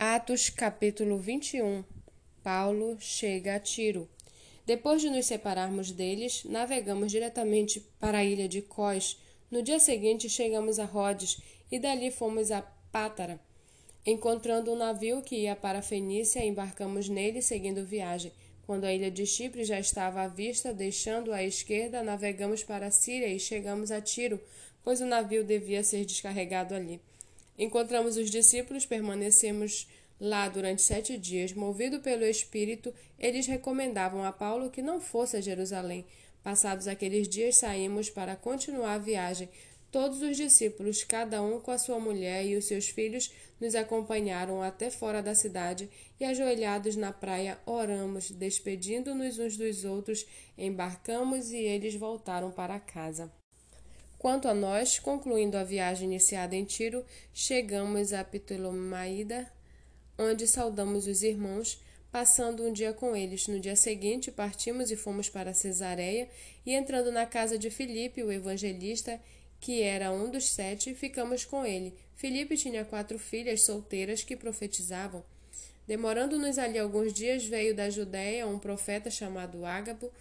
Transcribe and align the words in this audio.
Atos 0.00 0.48
capítulo 0.48 1.18
21 1.18 1.82
Paulo 2.40 2.96
chega 3.00 3.56
a 3.56 3.58
Tiro. 3.58 4.08
Depois 4.64 5.02
de 5.02 5.10
nos 5.10 5.26
separarmos 5.26 5.90
deles, 5.90 6.44
navegamos 6.44 7.10
diretamente 7.10 7.84
para 7.98 8.18
a 8.18 8.24
ilha 8.24 8.48
de 8.48 8.62
Cós. 8.62 9.18
No 9.50 9.60
dia 9.60 9.80
seguinte 9.80 10.28
chegamos 10.28 10.78
a 10.78 10.84
Rhodes 10.84 11.38
e 11.68 11.80
dali 11.80 12.12
fomos 12.12 12.52
a 12.52 12.62
Pátara. 12.92 13.40
Encontrando 14.06 14.72
um 14.72 14.76
navio 14.76 15.20
que 15.20 15.34
ia 15.34 15.56
para 15.56 15.80
a 15.80 15.82
Fenícia, 15.82 16.44
embarcamos 16.44 17.08
nele 17.08 17.42
seguindo 17.42 17.84
viagem. 17.84 18.30
Quando 18.64 18.84
a 18.84 18.94
ilha 18.94 19.10
de 19.10 19.26
Chipre 19.26 19.64
já 19.64 19.80
estava 19.80 20.22
à 20.22 20.28
vista, 20.28 20.72
deixando 20.72 21.32
à 21.32 21.42
esquerda, 21.42 22.04
navegamos 22.04 22.62
para 22.62 22.86
a 22.86 22.92
Síria 22.92 23.26
e 23.26 23.40
chegamos 23.40 23.90
a 23.90 24.00
Tiro, 24.00 24.40
pois 24.84 25.00
o 25.00 25.06
navio 25.06 25.42
devia 25.42 25.82
ser 25.82 26.04
descarregado 26.04 26.72
ali. 26.72 27.00
Encontramos 27.58 28.16
os 28.16 28.30
discípulos, 28.30 28.86
permanecemos 28.86 29.88
lá 30.20 30.48
durante 30.48 30.80
sete 30.82 31.18
dias. 31.18 31.52
Movido 31.52 32.00
pelo 32.00 32.24
Espírito, 32.24 32.94
eles 33.18 33.46
recomendavam 33.46 34.24
a 34.24 34.32
Paulo 34.32 34.70
que 34.70 34.80
não 34.80 35.00
fosse 35.00 35.36
a 35.36 35.40
Jerusalém. 35.40 36.04
Passados 36.42 36.86
aqueles 36.86 37.28
dias, 37.28 37.56
saímos 37.56 38.08
para 38.08 38.36
continuar 38.36 38.94
a 38.94 38.98
viagem. 38.98 39.48
Todos 39.90 40.20
os 40.20 40.36
discípulos, 40.36 41.02
cada 41.02 41.42
um 41.42 41.60
com 41.60 41.70
a 41.70 41.78
sua 41.78 41.98
mulher 41.98 42.44
e 42.44 42.56
os 42.56 42.66
seus 42.66 42.88
filhos, 42.88 43.32
nos 43.58 43.74
acompanharam 43.74 44.62
até 44.62 44.90
fora 44.90 45.22
da 45.22 45.34
cidade 45.34 45.88
e, 46.20 46.24
ajoelhados 46.24 46.94
na 46.94 47.12
praia, 47.12 47.58
oramos, 47.66 48.30
despedindo-nos 48.30 49.38
uns 49.38 49.56
dos 49.56 49.84
outros, 49.84 50.26
embarcamos 50.56 51.50
e 51.50 51.56
eles 51.56 51.94
voltaram 51.94 52.50
para 52.50 52.78
casa. 52.78 53.32
Quanto 54.18 54.48
a 54.48 54.54
nós, 54.54 54.98
concluindo 54.98 55.56
a 55.56 55.62
viagem 55.62 56.08
iniciada 56.08 56.56
em 56.56 56.64
Tiro, 56.64 57.04
chegamos 57.32 58.12
a 58.12 58.24
Ptolomaida, 58.24 59.48
onde 60.18 60.48
saudamos 60.48 61.06
os 61.06 61.22
irmãos, 61.22 61.80
passando 62.10 62.64
um 62.64 62.72
dia 62.72 62.92
com 62.92 63.14
eles. 63.14 63.46
No 63.46 63.60
dia 63.60 63.76
seguinte, 63.76 64.32
partimos 64.32 64.90
e 64.90 64.96
fomos 64.96 65.28
para 65.28 65.54
Cesareia, 65.54 66.28
e 66.66 66.74
entrando 66.74 67.12
na 67.12 67.26
casa 67.26 67.56
de 67.56 67.70
Filipe, 67.70 68.24
o 68.24 68.32
evangelista, 68.32 69.20
que 69.60 69.82
era 69.82 70.10
um 70.10 70.28
dos 70.28 70.48
sete, 70.48 70.94
ficamos 70.94 71.44
com 71.44 71.64
ele. 71.64 71.94
Filipe 72.16 72.56
tinha 72.56 72.84
quatro 72.84 73.20
filhas 73.20 73.62
solteiras 73.62 74.24
que 74.24 74.34
profetizavam. 74.34 75.22
Demorando-nos 75.86 76.58
ali 76.58 76.78
alguns 76.78 77.12
dias, 77.12 77.44
veio 77.44 77.74
da 77.74 77.88
Judéia 77.88 78.48
um 78.48 78.58
profeta 78.58 79.10
chamado 79.10 79.64
Ágabo, 79.64 80.12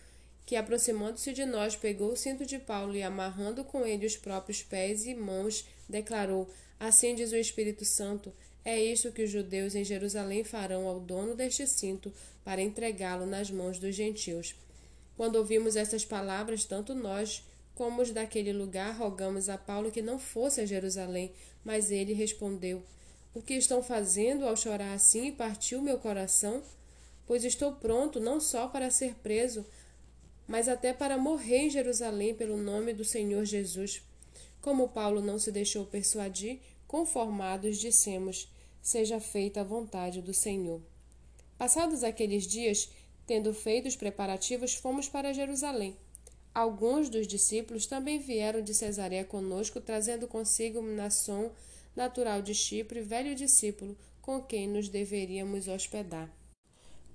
que, 0.48 0.56
aproximando-se 0.56 1.34
de 1.34 1.46
nós, 1.46 1.76
pegou 1.76 2.14
o 2.14 2.16
cinto 2.16 2.46
de 2.46 2.58
Paulo 2.58 2.96
e, 2.96 3.04
amarrando 3.04 3.66
com 3.66 3.86
ele 3.86 4.06
os 4.06 4.16
próprios 4.16 4.64
pés 4.64 5.06
e 5.06 5.14
mãos, 5.14 5.68
declarou: 5.90 6.50
Assim 6.80 7.14
diz 7.14 7.34
o 7.34 7.36
Espírito 7.36 7.84
Santo: 7.84 8.32
É 8.64 8.82
isto 8.82 9.12
que 9.12 9.24
os 9.24 9.30
judeus 9.30 9.76
em 9.76 9.84
Jerusalém 9.84 10.46
farão 10.46 10.88
ao 10.88 11.02
dono 11.02 11.36
deste 11.36 11.68
cinto, 11.68 12.14
para 12.46 12.62
entregá-lo 12.62 13.26
nas 13.26 13.52
mãos 13.52 13.78
dos 13.78 13.94
gentios. 13.94 14.56
Quando 15.18 15.36
ouvimos 15.36 15.76
estas 15.76 16.06
palavras, 16.06 16.64
tanto 16.64 16.96
nós 16.96 17.44
como 17.76 18.02
os 18.02 18.12
daquele 18.12 18.54
lugar 18.54 18.96
rogamos 18.96 19.50
a 19.50 19.58
Paulo 19.58 19.92
que 19.92 20.02
não 20.02 20.18
fosse 20.18 20.62
a 20.62 20.66
Jerusalém, 20.66 21.34
mas 21.62 21.92
ele 21.92 22.14
respondeu: 22.14 22.82
O 23.34 23.42
que 23.42 23.56
estão 23.56 23.84
fazendo 23.84 24.48
ao 24.48 24.56
chorar 24.56 24.94
assim 24.94 25.30
partiu 25.30 25.82
meu 25.82 25.98
coração? 25.98 26.64
Pois 27.26 27.44
estou 27.44 27.74
pronto 27.74 28.18
não 28.22 28.40
só 28.40 28.70
para 28.70 28.90
ser 28.90 29.16
preso, 29.16 29.66
mas 30.48 30.70
até 30.70 30.94
para 30.94 31.18
morrer 31.18 31.64
em 31.64 31.70
Jerusalém 31.70 32.34
pelo 32.34 32.58
nome 32.58 32.94
do 32.94 33.04
Senhor 33.04 33.44
Jesus. 33.44 34.02
Como 34.62 34.90
Paulo 34.90 35.22
não 35.22 35.38
se 35.38 35.52
deixou 35.52 35.86
persuadir, 35.86 36.60
conformados 36.88 37.78
dissemos: 37.78 38.50
Seja 38.82 39.20
feita 39.20 39.62
a 39.62 39.64
vontade 39.64 40.22
do 40.22 40.34
Senhor. 40.34 40.82
Passados 41.58 42.04
aqueles 42.04 42.48
dias, 42.48 42.90
tendo 43.26 43.54
feito 43.54 43.88
os 43.88 43.96
preparativos, 43.96 44.74
fomos 44.74 45.10
para 45.10 45.34
Jerusalém. 45.34 45.98
Alguns 46.54 47.10
dos 47.10 47.28
discípulos 47.28 47.86
também 47.86 48.18
vieram 48.18 48.62
de 48.62 48.74
Cesareia 48.74 49.26
conosco, 49.26 49.82
trazendo 49.82 50.28
consigo 50.28 50.82
Nasson, 50.82 51.52
natural 51.96 52.42
de 52.42 52.56
Chipre, 52.56 53.02
velho 53.02 53.36
discípulo, 53.36 53.98
com 54.22 54.42
quem 54.42 54.68
nos 54.68 54.88
deveríamos 54.90 55.68
hospedar. 55.68 56.37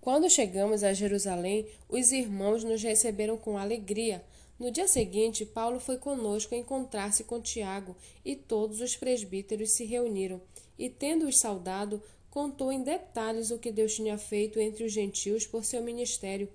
Quando 0.03 0.29
chegamos 0.29 0.83
a 0.83 0.93
Jerusalém, 0.93 1.65
os 1.89 2.11
irmãos 2.11 2.65
nos 2.65 2.83
receberam 2.83 3.37
com 3.37 3.57
alegria. 3.57 4.21
No 4.59 4.69
dia 4.69 4.89
seguinte, 4.89 5.47
Paulo 5.47 5.79
foi 5.79 5.97
conosco 5.97 6.57
encontrar-se 6.57 7.23
com 7.23 7.41
Tiago, 7.41 7.95
e 8.25 8.35
todos 8.35 8.81
os 8.81 8.97
presbíteros 8.97 9.71
se 9.71 9.85
reuniram. 9.85 10.43
E, 10.77 10.91
tendo-os 10.91 11.39
saudado, 11.39 12.03
contou 12.31 12.73
em 12.73 12.83
detalhes 12.83 13.53
o 13.53 13.61
que 13.61 13.71
Deus 13.71 13.95
tinha 13.95 14.19
feito 14.19 14.59
entre 14.59 14.83
os 14.83 14.91
gentios 14.91 15.47
por 15.47 15.65
seu 15.65 15.81
ministério. 15.81 16.49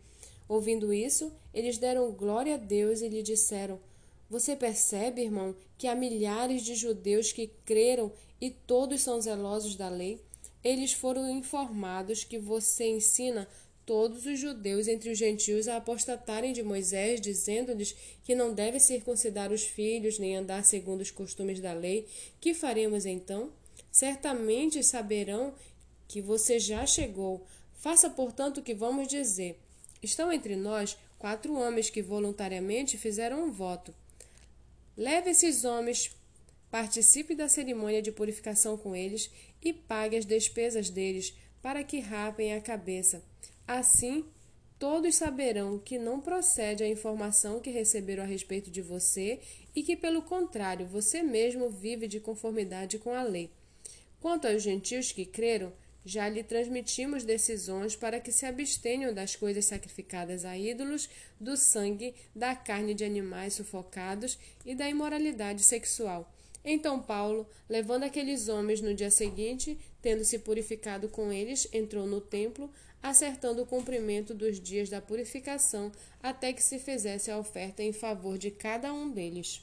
Ouvindo 0.50 0.94
isso, 0.94 1.32
eles 1.54 1.78
deram 1.78 2.12
glória 2.12 2.56
a 2.56 2.58
Deus 2.58 3.00
e 3.00 3.08
lhe 3.08 3.24
disseram: 3.24 3.80
Você 4.30 4.58
percebe, 4.58 5.22
irmão, 5.22 5.56
que 5.78 5.88
há 5.88 5.96
milhares 5.96 6.64
de 6.64 6.76
judeus 6.76 7.32
que 7.32 7.50
creram 7.64 8.12
e 8.42 8.50
todos 8.50 9.00
são 9.00 9.22
zelosos 9.22 9.78
da 9.78 9.88
lei? 9.88 10.22
Eles 10.68 10.92
foram 10.92 11.30
informados 11.30 12.24
que 12.24 12.38
você 12.38 12.86
ensina 12.88 13.48
todos 13.86 14.26
os 14.26 14.38
judeus 14.38 14.90
entre 14.90 15.10
os 15.10 15.18
gentios 15.18 15.70
a 15.70 15.78
apostatarem 15.78 16.52
de 16.52 16.62
Moisés, 16.62 17.22
dizendo-lhes 17.22 17.96
que 18.26 18.36
não 18.36 18.54
devem 18.54 18.82
circuncidar 18.82 19.50
os 19.54 19.64
filhos 19.64 20.20
nem 20.20 20.36
andar 20.36 20.66
segundo 20.66 21.00
os 21.00 21.10
costumes 21.10 21.62
da 21.62 21.72
lei. 21.72 22.06
Que 22.42 22.54
faremos 22.54 23.06
então? 23.06 23.50
Certamente 23.90 24.84
saberão 24.84 25.54
que 26.06 26.20
você 26.20 26.60
já 26.60 26.86
chegou. 26.86 27.48
Faça, 27.76 28.10
portanto, 28.10 28.58
o 28.58 28.62
que 28.62 28.74
vamos 28.74 29.08
dizer. 29.08 29.58
Estão 30.04 30.34
entre 30.34 30.58
nós 30.58 30.98
quatro 31.18 31.54
homens 31.54 31.90
que 31.90 32.02
voluntariamente 32.02 32.98
fizeram 32.98 33.46
um 33.46 33.52
voto. 33.52 33.96
Leve 34.98 35.30
esses 35.30 35.64
homens 35.64 36.12
Participe 36.70 37.34
da 37.34 37.48
cerimônia 37.48 38.02
de 38.02 38.12
purificação 38.12 38.78
com 38.78 38.96
eles 38.96 39.32
e 39.62 39.72
pague 39.72 40.18
as 40.18 40.26
despesas 40.26 40.90
deles, 40.90 41.34
para 41.62 41.84
que 41.84 42.00
rapem 42.00 42.54
a 42.54 42.62
cabeça. 42.62 43.24
Assim, 43.68 44.26
todos 44.78 45.16
saberão 45.16 45.80
que 45.80 45.98
não 45.98 46.20
procede 46.20 46.84
a 46.84 46.88
informação 46.88 47.60
que 47.60 47.70
receberam 47.70 48.24
a 48.24 48.28
respeito 48.28 48.70
de 48.70 48.82
você 48.82 49.40
e 49.76 49.82
que, 49.82 49.96
pelo 49.96 50.22
contrário, 50.22 50.86
você 50.86 51.24
mesmo 51.24 51.70
vive 51.70 52.08
de 52.08 52.20
conformidade 52.20 53.00
com 53.00 53.14
a 53.14 53.24
lei. 53.24 53.50
Quanto 54.20 54.48
aos 54.48 54.62
gentios 54.62 55.12
que 55.12 55.26
creram, 55.26 55.72
já 56.04 56.30
lhe 56.30 56.42
transmitimos 56.42 57.26
decisões 57.26 57.96
para 57.96 58.20
que 58.20 58.32
se 58.32 58.46
abstenham 58.46 59.14
das 59.14 59.36
coisas 59.36 59.66
sacrificadas 59.66 60.46
a 60.46 60.58
ídolos, 60.58 61.10
do 61.40 61.58
sangue, 61.58 62.16
da 62.34 62.56
carne 62.56 62.94
de 62.94 63.04
animais 63.04 63.56
sufocados 63.56 64.40
e 64.66 64.74
da 64.74 64.90
imoralidade 64.90 65.64
sexual. 65.64 66.34
Então 66.70 67.02
Paulo, 67.02 67.48
levando 67.70 68.04
aqueles 68.04 68.50
homens 68.50 68.82
no 68.82 68.94
dia 68.94 69.10
seguinte, 69.10 69.80
tendo 70.02 70.26
se 70.26 70.38
purificado 70.38 71.08
com 71.08 71.32
eles, 71.32 71.66
entrou 71.72 72.06
no 72.06 72.20
templo, 72.20 72.70
acertando 73.02 73.62
o 73.62 73.66
cumprimento 73.66 74.34
dos 74.34 74.60
dias 74.60 74.90
da 74.90 75.00
purificação, 75.00 75.90
até 76.22 76.52
que 76.52 76.62
se 76.62 76.78
fizesse 76.78 77.32
a 77.32 77.38
oferta 77.38 77.82
em 77.82 77.94
favor 77.94 78.38
de 78.38 78.52
cada 78.52 78.94
um 78.94 79.10
deles. 79.10 79.62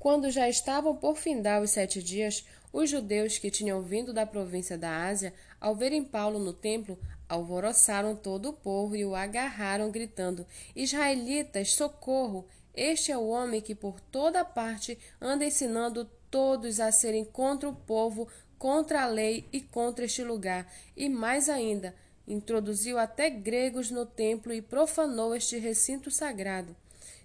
Quando 0.00 0.28
já 0.28 0.48
estavam 0.48 0.96
por 0.96 1.16
findar 1.16 1.62
os 1.62 1.70
sete 1.70 2.02
dias, 2.02 2.44
os 2.72 2.90
judeus 2.90 3.38
que 3.38 3.48
tinham 3.48 3.80
vindo 3.80 4.12
da 4.12 4.26
província 4.26 4.76
da 4.76 5.06
Ásia, 5.06 5.32
ao 5.60 5.76
verem 5.76 6.02
Paulo 6.02 6.40
no 6.40 6.52
templo, 6.52 6.98
alvoroçaram 7.32 8.14
todo 8.14 8.50
o 8.50 8.52
povo 8.52 8.94
e 8.94 9.04
o 9.04 9.14
agarraram, 9.14 9.90
gritando: 9.90 10.46
Israelitas, 10.76 11.72
socorro! 11.72 12.46
Este 12.74 13.10
é 13.10 13.16
o 13.16 13.28
homem 13.28 13.60
que 13.60 13.74
por 13.74 14.00
toda 14.00 14.44
parte 14.44 14.98
anda 15.20 15.44
ensinando 15.44 16.04
todos 16.30 16.78
a 16.78 16.92
serem 16.92 17.24
contra 17.24 17.68
o 17.68 17.74
povo, 17.74 18.28
contra 18.58 19.02
a 19.02 19.06
lei 19.06 19.46
e 19.52 19.60
contra 19.60 20.04
este 20.04 20.22
lugar, 20.22 20.70
e 20.96 21.08
mais 21.08 21.48
ainda, 21.48 21.94
introduziu 22.26 22.98
até 22.98 23.28
gregos 23.28 23.90
no 23.90 24.06
templo 24.06 24.52
e 24.52 24.62
profanou 24.62 25.34
este 25.34 25.58
recinto 25.58 26.10
sagrado. 26.10 26.76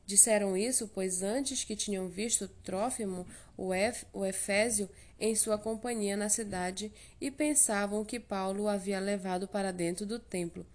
Disseram 0.05 0.55
isso, 0.55 0.89
pois 0.93 1.21
antes 1.21 1.63
que 1.65 1.75
tinham 1.75 2.07
visto 2.07 2.47
Trófimo, 2.63 3.25
o, 3.57 3.73
Ef, 3.73 4.05
o 4.13 4.25
Efésio, 4.25 4.89
em 5.19 5.35
sua 5.35 5.57
companhia 5.57 6.15
na 6.15 6.29
cidade, 6.29 6.91
e 7.19 7.31
pensavam 7.31 8.05
que 8.05 8.19
Paulo 8.19 8.63
o 8.63 8.67
havia 8.67 8.99
levado 8.99 9.47
para 9.47 9.71
dentro 9.71 10.05
do 10.05 10.19
templo. 10.19 10.65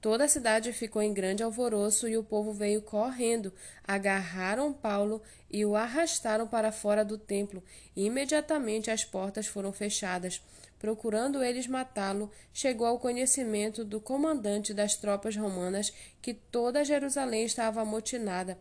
Toda 0.00 0.24
a 0.24 0.28
cidade 0.28 0.72
ficou 0.72 1.02
em 1.02 1.12
grande 1.12 1.42
alvoroço 1.42 2.06
e 2.06 2.16
o 2.16 2.22
povo 2.22 2.52
veio 2.52 2.82
correndo, 2.82 3.52
agarraram 3.82 4.72
Paulo 4.72 5.22
e 5.50 5.64
o 5.64 5.74
arrastaram 5.74 6.46
para 6.46 6.70
fora 6.70 7.04
do 7.04 7.18
templo. 7.18 7.62
E 7.96 8.06
imediatamente 8.06 8.90
as 8.90 9.04
portas 9.04 9.46
foram 9.46 9.72
fechadas. 9.72 10.40
Procurando 10.78 11.42
eles 11.42 11.66
matá-lo, 11.66 12.30
chegou 12.52 12.86
ao 12.86 13.00
conhecimento 13.00 13.84
do 13.84 14.00
comandante 14.00 14.74
das 14.74 14.94
tropas 14.94 15.34
romanas 15.34 15.92
que 16.20 16.34
toda 16.34 16.84
Jerusalém 16.84 17.44
estava 17.44 17.80
amotinada. 17.80 18.58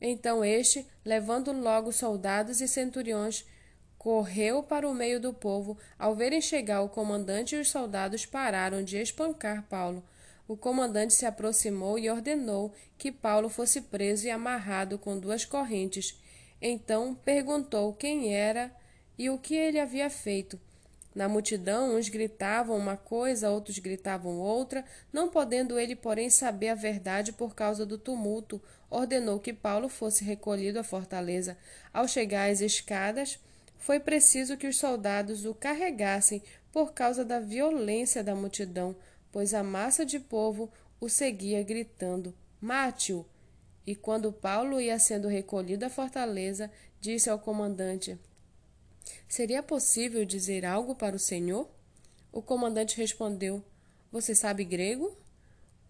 Então 0.00 0.44
este, 0.44 0.86
levando 1.04 1.50
logo 1.50 1.90
soldados 1.90 2.60
e 2.60 2.68
centuriões, 2.68 3.44
correu 4.04 4.62
para 4.62 4.86
o 4.86 4.92
meio 4.92 5.18
do 5.18 5.32
povo. 5.32 5.78
Ao 5.98 6.14
verem 6.14 6.38
chegar 6.38 6.82
o 6.82 6.90
comandante 6.90 7.56
e 7.56 7.58
os 7.58 7.70
soldados 7.70 8.26
pararam 8.26 8.84
de 8.84 8.98
espancar 8.98 9.62
Paulo. 9.62 10.04
O 10.46 10.58
comandante 10.58 11.14
se 11.14 11.24
aproximou 11.24 11.98
e 11.98 12.10
ordenou 12.10 12.70
que 12.98 13.10
Paulo 13.10 13.48
fosse 13.48 13.80
preso 13.80 14.26
e 14.26 14.30
amarrado 14.30 14.98
com 14.98 15.18
duas 15.18 15.46
correntes. 15.46 16.20
Então 16.60 17.14
perguntou 17.14 17.94
quem 17.94 18.34
era 18.34 18.70
e 19.16 19.30
o 19.30 19.38
que 19.38 19.54
ele 19.56 19.80
havia 19.80 20.10
feito. 20.10 20.60
Na 21.14 21.26
multidão, 21.26 21.96
uns 21.96 22.10
gritavam 22.10 22.76
uma 22.76 22.98
coisa, 22.98 23.48
outros 23.48 23.78
gritavam 23.78 24.36
outra, 24.38 24.84
não 25.10 25.30
podendo 25.30 25.78
ele, 25.78 25.96
porém, 25.96 26.28
saber 26.28 26.68
a 26.68 26.74
verdade 26.74 27.32
por 27.32 27.54
causa 27.54 27.86
do 27.86 27.96
tumulto, 27.96 28.60
ordenou 28.90 29.40
que 29.40 29.54
Paulo 29.54 29.88
fosse 29.88 30.24
recolhido 30.24 30.78
à 30.78 30.84
fortaleza. 30.84 31.56
Ao 31.90 32.06
chegar 32.06 32.50
às 32.50 32.60
escadas, 32.60 33.38
foi 33.84 34.00
preciso 34.00 34.56
que 34.56 34.66
os 34.66 34.78
soldados 34.78 35.44
o 35.44 35.54
carregassem 35.54 36.42
por 36.72 36.94
causa 36.94 37.22
da 37.22 37.38
violência 37.38 38.24
da 38.24 38.34
multidão, 38.34 38.96
pois 39.30 39.52
a 39.52 39.62
massa 39.62 40.06
de 40.06 40.18
povo 40.18 40.72
o 40.98 41.06
seguia 41.06 41.62
gritando: 41.62 42.34
Mate-o! 42.58 43.26
E 43.86 43.94
quando 43.94 44.32
Paulo 44.32 44.80
ia 44.80 44.98
sendo 44.98 45.28
recolhido 45.28 45.84
à 45.84 45.90
fortaleza, 45.90 46.70
disse 46.98 47.28
ao 47.28 47.38
comandante: 47.38 48.18
Seria 49.28 49.62
possível 49.62 50.24
dizer 50.24 50.64
algo 50.64 50.94
para 50.94 51.14
o 51.14 51.18
senhor? 51.18 51.68
O 52.32 52.40
comandante 52.40 52.96
respondeu: 52.96 53.62
Você 54.10 54.34
sabe 54.34 54.64
grego? 54.64 55.14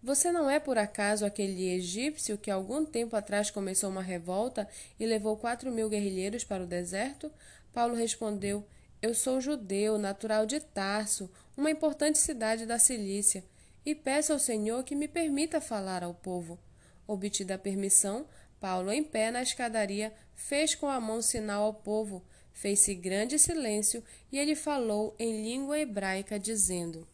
Você 0.03 0.33
não 0.33 0.49
é 0.49 0.59
por 0.59 0.77
acaso 0.77 1.25
aquele 1.25 1.69
egípcio 1.69 2.37
que 2.37 2.51
algum 2.51 2.85
tempo 2.85 3.15
atrás 3.15 3.49
começou 3.49 3.89
uma 3.89 4.03
revolta 4.03 4.67
e 4.99 5.05
levou 5.05 5.37
quatro 5.37 5.71
mil 5.71 5.87
guerrilheiros 5.87 6.43
para 6.43 6.61
o 6.61 6.67
deserto? 6.67 7.31
Paulo 7.75 7.93
respondeu: 7.93 8.65
Eu 9.01 9.13
sou 9.13 9.41
judeu, 9.41 9.97
natural 9.97 10.45
de 10.45 10.61
Tarso, 10.61 11.29
uma 11.57 11.69
importante 11.69 12.17
cidade 12.17 12.65
da 12.65 12.79
Cilícia, 12.79 13.43
e 13.85 13.93
peço 13.93 14.31
ao 14.31 14.39
Senhor 14.39 14.81
que 14.85 14.95
me 14.95 15.09
permita 15.09 15.59
falar 15.59 16.01
ao 16.01 16.13
povo. 16.13 16.57
Obtida 17.05 17.55
a 17.55 17.59
permissão, 17.59 18.29
Paulo, 18.61 18.93
em 18.93 19.03
pé 19.03 19.29
na 19.29 19.43
escadaria, 19.43 20.13
fez 20.33 20.73
com 20.73 20.87
a 20.87 21.01
mão 21.01 21.21
sinal 21.21 21.63
ao 21.63 21.73
povo. 21.73 22.25
Fez-se 22.53 22.95
grande 22.95 23.37
silêncio 23.37 24.01
e 24.31 24.39
ele 24.39 24.55
falou 24.55 25.13
em 25.19 25.43
língua 25.43 25.77
hebraica, 25.77 26.39
dizendo: 26.39 27.05